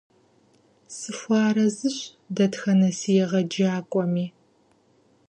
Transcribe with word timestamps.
Сахуэарэзыщ 0.95 1.97
дэтхэнэ 2.35 2.89
си 2.99 3.11
егъэджакӀуэми. 3.23 4.25